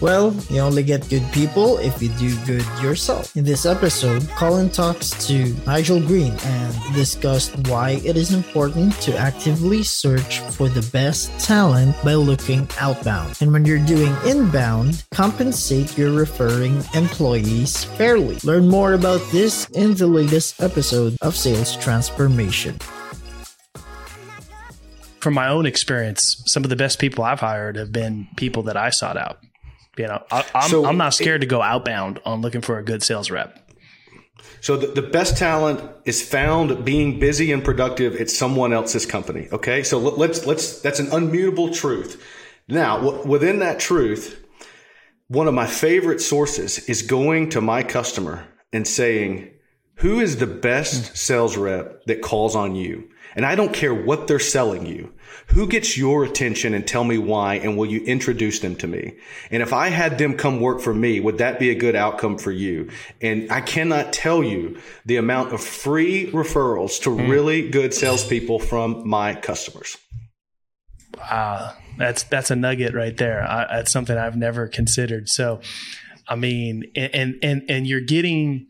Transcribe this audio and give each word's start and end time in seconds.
Well, 0.00 0.34
you 0.50 0.60
only 0.60 0.82
get 0.82 1.08
good 1.08 1.24
people 1.32 1.78
if 1.78 2.02
you 2.02 2.10
do 2.10 2.36
good 2.44 2.64
yourself. 2.82 3.34
In 3.34 3.44
this 3.44 3.64
episode, 3.64 4.28
Colin 4.30 4.68
talks 4.68 5.10
to 5.26 5.54
Nigel 5.66 6.00
Green 6.00 6.34
and 6.44 6.94
discussed 6.94 7.56
why 7.68 8.02
it 8.04 8.16
is 8.16 8.34
important 8.34 8.92
to 9.00 9.16
actively 9.16 9.82
search 9.82 10.40
for 10.40 10.68
the 10.68 10.86
best 10.92 11.30
talent 11.40 11.96
by 12.04 12.14
looking 12.14 12.68
outbound. 12.78 13.38
And 13.40 13.52
when 13.52 13.64
you're 13.64 13.84
doing 13.86 14.14
inbound, 14.26 15.04
compensate 15.12 15.96
your 15.96 16.12
referring 16.12 16.82
employees 16.94 17.84
fairly. 17.84 18.36
Learn 18.44 18.68
more 18.68 18.92
about 18.92 19.22
this 19.32 19.66
in 19.70 19.94
the 19.94 20.06
latest 20.06 20.62
episode 20.62 21.16
of 21.22 21.34
Sales 21.34 21.74
Transformation 21.76 22.78
from 25.20 25.34
my 25.34 25.48
own 25.48 25.66
experience, 25.66 26.40
some 26.46 26.62
of 26.62 26.70
the 26.70 26.76
best 26.76 27.00
people 27.00 27.24
I've 27.24 27.40
hired 27.40 27.74
have 27.74 27.90
been 27.90 28.28
people 28.36 28.62
that 28.64 28.76
I 28.76 28.90
sought 28.90 29.16
out. 29.16 29.40
You 29.98 30.08
know, 30.08 30.22
I, 30.30 30.44
am 30.54 30.68
so 30.68 30.84
I'm 30.84 30.96
not 30.96 31.14
scared 31.14 31.42
it, 31.42 31.46
to 31.46 31.50
go 31.50 31.62
outbound 31.62 32.20
on 32.24 32.40
looking 32.40 32.60
for 32.60 32.78
a 32.78 32.82
good 32.82 33.02
sales 33.02 33.30
rep. 33.30 33.58
So 34.60 34.76
the, 34.76 34.88
the 34.88 35.02
best 35.02 35.36
talent 35.36 35.80
is 36.04 36.26
found 36.26 36.84
being 36.84 37.18
busy 37.18 37.52
and 37.52 37.64
productive 37.64 38.16
at 38.16 38.30
someone 38.30 38.72
else's 38.72 39.06
company. 39.06 39.48
Okay. 39.52 39.82
So 39.82 39.98
let's, 39.98 40.46
let's, 40.46 40.80
that's 40.80 40.98
an 40.98 41.06
unmutable 41.06 41.74
truth. 41.74 42.22
Now, 42.68 42.96
w- 42.98 43.28
within 43.28 43.60
that 43.60 43.78
truth, 43.78 44.44
one 45.28 45.48
of 45.48 45.54
my 45.54 45.66
favorite 45.66 46.20
sources 46.20 46.78
is 46.88 47.02
going 47.02 47.50
to 47.50 47.60
my 47.60 47.82
customer 47.82 48.46
and 48.72 48.86
saying, 48.86 49.50
who 49.96 50.20
is 50.20 50.36
the 50.36 50.46
best 50.46 51.16
sales 51.16 51.56
rep 51.56 52.04
that 52.04 52.22
calls 52.22 52.54
on 52.54 52.74
you? 52.74 53.08
And 53.34 53.44
I 53.44 53.54
don't 53.54 53.74
care 53.74 53.94
what 53.94 54.26
they're 54.26 54.38
selling 54.38 54.86
you. 54.86 55.12
Who 55.48 55.66
gets 55.66 55.96
your 55.96 56.24
attention 56.24 56.72
and 56.72 56.86
tell 56.86 57.04
me 57.04 57.18
why? 57.18 57.56
And 57.56 57.76
will 57.76 57.86
you 57.86 58.02
introduce 58.04 58.60
them 58.60 58.76
to 58.76 58.86
me? 58.86 59.14
And 59.50 59.62
if 59.62 59.74
I 59.74 59.88
had 59.88 60.16
them 60.16 60.36
come 60.36 60.60
work 60.60 60.80
for 60.80 60.94
me, 60.94 61.20
would 61.20 61.38
that 61.38 61.58
be 61.58 61.68
a 61.68 61.74
good 61.74 61.94
outcome 61.94 62.38
for 62.38 62.50
you? 62.50 62.90
And 63.20 63.52
I 63.52 63.60
cannot 63.60 64.14
tell 64.14 64.42
you 64.42 64.80
the 65.04 65.16
amount 65.16 65.52
of 65.52 65.62
free 65.62 66.30
referrals 66.30 67.00
to 67.02 67.10
mm. 67.10 67.28
really 67.28 67.68
good 67.68 67.92
salespeople 67.92 68.58
from 68.58 69.06
my 69.06 69.34
customers. 69.34 69.98
Wow. 71.18 71.74
That's, 71.98 72.22
that's 72.24 72.50
a 72.50 72.56
nugget 72.56 72.94
right 72.94 73.16
there. 73.16 73.42
I, 73.42 73.76
that's 73.76 73.92
something 73.92 74.16
I've 74.16 74.36
never 74.36 74.66
considered. 74.66 75.28
So, 75.28 75.60
I 76.26 76.36
mean, 76.36 76.90
and, 76.96 77.36
and, 77.42 77.62
and 77.68 77.86
you're 77.86 78.00
getting, 78.00 78.68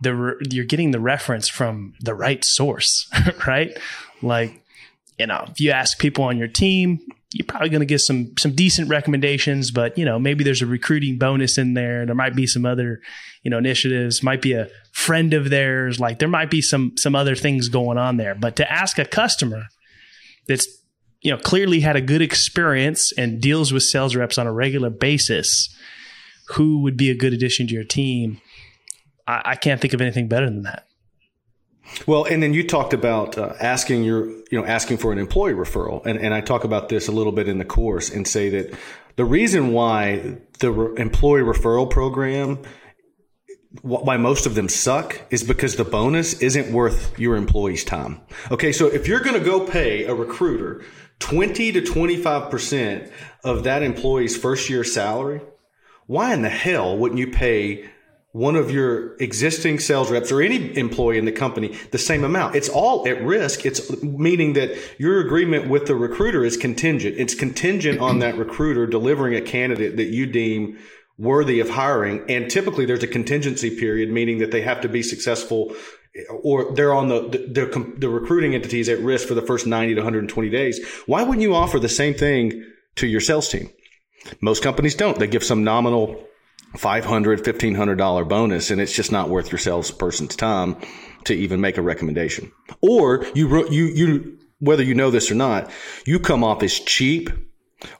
the 0.00 0.36
you're 0.50 0.64
getting 0.64 0.90
the 0.90 1.00
reference 1.00 1.48
from 1.48 1.94
the 2.00 2.14
right 2.14 2.44
source, 2.44 3.08
right? 3.46 3.76
Like, 4.22 4.62
you 5.18 5.26
know, 5.26 5.44
if 5.48 5.60
you 5.60 5.70
ask 5.70 5.98
people 5.98 6.24
on 6.24 6.36
your 6.38 6.48
team, 6.48 7.00
you're 7.32 7.46
probably 7.46 7.68
going 7.68 7.80
to 7.80 7.86
get 7.86 8.00
some 8.00 8.32
some 8.38 8.52
decent 8.52 8.88
recommendations, 8.88 9.70
but 9.70 9.96
you 9.96 10.04
know, 10.04 10.18
maybe 10.18 10.42
there's 10.42 10.62
a 10.62 10.66
recruiting 10.66 11.16
bonus 11.16 11.58
in 11.58 11.74
there. 11.74 12.04
There 12.04 12.14
might 12.14 12.34
be 12.34 12.46
some 12.46 12.66
other, 12.66 13.00
you 13.42 13.50
know, 13.50 13.58
initiatives. 13.58 14.22
Might 14.22 14.42
be 14.42 14.52
a 14.52 14.68
friend 14.92 15.32
of 15.32 15.50
theirs. 15.50 16.00
Like 16.00 16.18
there 16.18 16.28
might 16.28 16.50
be 16.50 16.60
some 16.60 16.96
some 16.96 17.14
other 17.14 17.36
things 17.36 17.68
going 17.68 17.98
on 17.98 18.16
there. 18.16 18.34
But 18.34 18.56
to 18.56 18.70
ask 18.70 18.98
a 18.98 19.04
customer 19.04 19.66
that's 20.48 20.66
you 21.20 21.30
know 21.30 21.38
clearly 21.38 21.80
had 21.80 21.94
a 21.94 22.00
good 22.00 22.22
experience 22.22 23.12
and 23.16 23.40
deals 23.40 23.72
with 23.72 23.84
sales 23.84 24.16
reps 24.16 24.38
on 24.38 24.48
a 24.48 24.52
regular 24.52 24.90
basis, 24.90 25.72
who 26.48 26.82
would 26.82 26.96
be 26.96 27.10
a 27.10 27.14
good 27.14 27.32
addition 27.32 27.68
to 27.68 27.74
your 27.74 27.84
team? 27.84 28.40
I, 29.30 29.52
I 29.52 29.54
can't 29.56 29.80
think 29.80 29.94
of 29.94 30.00
anything 30.00 30.28
better 30.28 30.46
than 30.46 30.62
that. 30.62 30.86
Well, 32.06 32.24
and 32.24 32.42
then 32.42 32.54
you 32.54 32.66
talked 32.66 32.92
about 32.92 33.36
uh, 33.36 33.54
asking 33.60 34.04
your, 34.04 34.28
you 34.28 34.52
know, 34.52 34.64
asking 34.64 34.98
for 34.98 35.12
an 35.12 35.18
employee 35.18 35.54
referral, 35.54 36.04
and 36.06 36.18
and 36.18 36.34
I 36.34 36.40
talk 36.40 36.64
about 36.64 36.88
this 36.88 37.08
a 37.08 37.12
little 37.12 37.32
bit 37.32 37.48
in 37.48 37.58
the 37.58 37.64
course 37.64 38.10
and 38.10 38.26
say 38.26 38.48
that 38.50 38.78
the 39.16 39.24
reason 39.24 39.72
why 39.72 40.38
the 40.60 40.70
re- 40.70 41.00
employee 41.00 41.42
referral 41.42 41.88
program 41.90 42.58
why 43.82 44.16
most 44.16 44.46
of 44.46 44.56
them 44.56 44.68
suck 44.68 45.20
is 45.30 45.44
because 45.44 45.76
the 45.76 45.84
bonus 45.84 46.34
isn't 46.40 46.72
worth 46.72 47.16
your 47.20 47.36
employee's 47.36 47.84
time. 47.84 48.20
Okay, 48.50 48.72
so 48.72 48.88
if 48.88 49.06
you're 49.06 49.20
going 49.20 49.38
to 49.38 49.44
go 49.44 49.64
pay 49.64 50.06
a 50.06 50.14
recruiter 50.14 50.82
20 51.20 51.70
to 51.72 51.80
25% 51.80 53.12
of 53.44 53.62
that 53.62 53.84
employee's 53.84 54.36
first 54.36 54.68
year 54.68 54.82
salary, 54.82 55.40
why 56.06 56.34
in 56.34 56.42
the 56.42 56.48
hell 56.48 56.98
wouldn't 56.98 57.20
you 57.20 57.30
pay 57.30 57.88
one 58.32 58.54
of 58.54 58.70
your 58.70 59.16
existing 59.16 59.80
sales 59.80 60.10
reps 60.10 60.30
or 60.30 60.40
any 60.40 60.76
employee 60.76 61.18
in 61.18 61.24
the 61.24 61.32
company 61.32 61.76
the 61.90 61.98
same 61.98 62.22
amount. 62.22 62.54
It's 62.54 62.68
all 62.68 63.06
at 63.08 63.22
risk. 63.22 63.66
It's 63.66 64.02
meaning 64.02 64.52
that 64.52 64.76
your 64.98 65.20
agreement 65.20 65.68
with 65.68 65.86
the 65.86 65.96
recruiter 65.96 66.44
is 66.44 66.56
contingent. 66.56 67.16
It's 67.18 67.34
contingent 67.34 68.00
on 68.00 68.20
that 68.20 68.36
recruiter 68.36 68.86
delivering 68.86 69.34
a 69.34 69.40
candidate 69.40 69.96
that 69.96 70.08
you 70.08 70.26
deem 70.26 70.78
worthy 71.18 71.60
of 71.60 71.70
hiring. 71.70 72.24
And 72.30 72.50
typically 72.50 72.86
there's 72.86 73.02
a 73.02 73.08
contingency 73.08 73.78
period, 73.78 74.10
meaning 74.10 74.38
that 74.38 74.52
they 74.52 74.62
have 74.62 74.80
to 74.82 74.88
be 74.88 75.02
successful 75.02 75.74
or 76.42 76.72
they're 76.74 76.94
on 76.94 77.08
the, 77.08 77.20
the, 77.20 77.94
the, 77.98 78.08
recruiting 78.08 78.54
entities 78.54 78.88
at 78.88 78.98
risk 78.98 79.28
for 79.28 79.34
the 79.34 79.42
first 79.42 79.64
90 79.64 79.94
to 79.94 80.00
120 80.00 80.50
days. 80.50 80.84
Why 81.06 81.22
wouldn't 81.22 81.42
you 81.42 81.54
offer 81.54 81.78
the 81.78 81.88
same 81.88 82.14
thing 82.14 82.64
to 82.96 83.06
your 83.06 83.20
sales 83.20 83.48
team? 83.48 83.70
Most 84.40 84.62
companies 84.62 84.96
don't. 84.96 85.18
They 85.18 85.28
give 85.28 85.44
some 85.44 85.62
nominal 85.62 86.26
$500, 86.76 87.02
$1,500 87.02 88.28
bonus, 88.28 88.70
and 88.70 88.80
it's 88.80 88.92
just 88.92 89.12
not 89.12 89.28
worth 89.28 89.50
your 89.50 89.58
salesperson's 89.58 90.36
time 90.36 90.76
to 91.24 91.34
even 91.34 91.60
make 91.60 91.76
a 91.76 91.82
recommendation. 91.82 92.50
Or 92.80 93.26
you, 93.34 93.68
you, 93.68 93.84
you, 93.86 94.38
whether 94.58 94.82
you 94.82 94.94
know 94.94 95.10
this 95.10 95.30
or 95.30 95.34
not, 95.34 95.70
you 96.06 96.18
come 96.20 96.44
off 96.44 96.62
as 96.62 96.78
cheap 96.78 97.30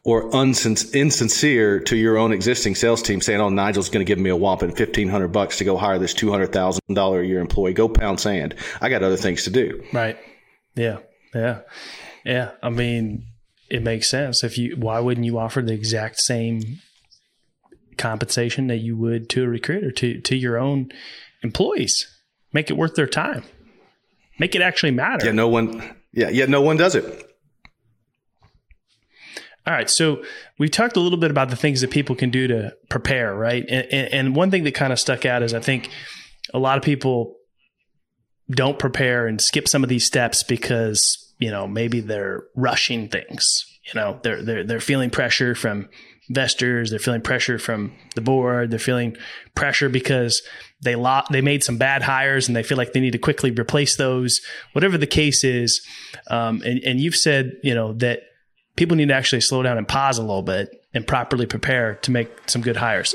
or 0.05 0.31
insincere 0.33 1.81
to 1.81 1.97
your 1.97 2.19
own 2.19 2.33
existing 2.33 2.75
sales 2.75 3.03
team 3.03 3.21
saying, 3.21 3.41
Oh, 3.41 3.49
Nigel's 3.49 3.89
going 3.89 4.05
to 4.05 4.09
give 4.09 4.19
me 4.19 4.31
a 4.31 4.37
whopping 4.37 4.69
1500 4.69 5.29
bucks 5.29 5.59
to 5.59 5.65
go 5.65 5.77
hire 5.77 5.99
this 5.99 6.15
$200,000 6.15 7.21
a 7.21 7.27
year 7.27 7.41
employee. 7.41 7.73
Go 7.73 7.89
pound 7.89 8.21
sand. 8.21 8.55
I 8.81 8.89
got 8.89 9.03
other 9.03 9.17
things 9.17 9.45
to 9.45 9.51
do. 9.51 9.83
Right. 9.93 10.19
Yeah. 10.77 10.99
Yeah. 11.35 11.61
Yeah. 12.25 12.53
I 12.63 12.71
mean, 12.71 13.27
it 13.71 13.83
makes 13.83 14.09
sense. 14.09 14.45
If 14.45 14.59
you, 14.59 14.77
why 14.77 15.01
wouldn't 15.01 15.25
you 15.25 15.39
offer 15.39 15.63
the 15.63 15.73
exact 15.73 16.21
same 16.21 16.81
compensation 17.97 18.67
that 18.69 18.79
you 18.79 18.97
would 18.97 19.29
to 19.31 19.45
a 19.45 19.49
recruiter, 19.49 19.91
to, 19.93 20.21
to 20.21 20.37
your 20.37 20.59
own 20.59 20.91
employees. 21.43 22.07
Make 22.53 22.71
it 22.71 22.77
worth 22.77 22.95
their 22.95 23.07
time. 23.07 23.45
Make 24.39 24.55
it 24.55 24.63
actually 24.63 24.93
matter. 24.93 25.27
Yeah, 25.27 25.33
no 25.33 25.49
one 25.49 25.95
yeah, 26.13 26.29
yeah, 26.29 26.47
no 26.47 26.61
one 26.61 26.77
does 26.77 26.95
it. 26.95 27.27
All 29.67 29.75
right. 29.75 29.91
So 29.91 30.25
we 30.59 30.69
talked 30.69 30.97
a 30.97 31.01
little 31.01 31.19
bit 31.19 31.31
about 31.31 31.51
the 31.51 31.57
things 31.57 31.83
that 31.83 31.91
people 31.91 32.17
can 32.17 32.31
do 32.31 32.49
to 32.49 32.75
prepare, 32.89 33.35
right? 33.35 33.65
And, 33.69 33.87
and, 33.93 34.15
and 34.15 34.37
one 34.37 34.51
thing 34.51 34.65
that 34.65 34.75
kind 34.75 34.93
of 34.93 34.99
stuck 34.99 35.27
out 35.27 35.43
is 35.43 35.55
I 35.55 35.61
think 35.61 35.91
a 36.53 36.59
lot 36.59 36.79
of 36.79 36.83
people 36.83 37.37
don't 38.51 38.79
prepare 38.79 39.27
and 39.27 39.41
skip 39.41 39.69
some 39.69 39.85
of 39.85 39.89
these 39.89 40.05
steps 40.05 40.43
because, 40.43 41.33
you 41.39 41.51
know, 41.51 41.69
maybe 41.69 42.01
they're 42.01 42.45
rushing 42.57 43.09
things. 43.09 43.65
You 43.85 44.01
know, 44.01 44.21
they're 44.23 44.43
they're 44.43 44.65
they're 44.65 44.81
feeling 44.81 45.11
pressure 45.11 45.55
from 45.55 45.89
investors. 46.29 46.91
They're 46.91 46.99
feeling 46.99 47.23
pressure 47.23 47.59
from 47.59 47.93
the 48.15 48.21
board. 48.21 48.71
They're 48.71 48.79
feeling 48.79 49.17
pressure 49.55 49.89
because 49.89 50.43
they 50.83 50.95
lo- 50.95 51.23
they 51.31 51.41
made 51.41 51.65
some 51.65 51.77
bad 51.77 52.03
hires 52.03 52.47
and 52.47 52.57
they 52.57 52.63
feel 52.63 52.79
like 52.79 52.93
they 52.93 53.01
need 53.01 53.13
to 53.13 53.19
quickly 53.19 53.51
replace 53.51 53.97
those. 53.97 54.41
Whatever 54.73 54.97
the 54.97 55.07
case 55.07 55.45
is, 55.45 55.85
um, 56.29 56.63
and, 56.65 56.81
and 56.85 57.01
you've 57.01 57.17
said 57.17 57.53
you 57.63 57.75
know 57.75 57.93
that 57.95 58.23
people 58.77 58.97
need 58.97 59.09
to 59.09 59.15
actually 59.15 59.41
slow 59.41 59.63
down 59.63 59.77
and 59.77 59.89
pause 59.89 60.19
a 60.19 60.23
little 60.23 60.43
bit 60.43 60.71
and 60.95 61.07
properly 61.07 61.47
prepare 61.47 61.97
to 61.97 62.11
make 62.11 62.31
some 62.49 62.63
good 62.63 62.77
hires. 62.77 63.15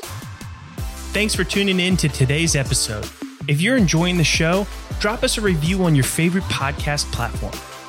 Thanks 1.13 1.33
for 1.33 1.43
tuning 1.43 1.79
in 1.79 1.95
to 1.97 2.09
today's 2.09 2.55
episode. 2.55 3.09
If 3.47 3.61
you're 3.61 3.77
enjoying 3.77 4.17
the 4.17 4.23
show, 4.23 4.67
drop 4.99 5.23
us 5.23 5.37
a 5.37 5.41
review 5.41 5.83
on 5.83 5.95
your 5.95 6.03
favorite 6.03 6.43
podcast 6.45 7.11
platform. 7.11 7.53